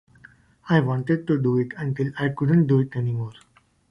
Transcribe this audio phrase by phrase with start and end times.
[0.67, 3.33] I wanted to do it until I couldn't do it anymore.